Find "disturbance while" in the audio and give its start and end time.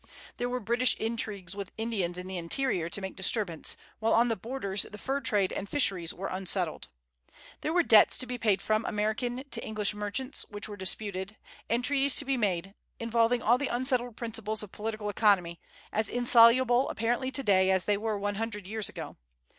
3.15-4.13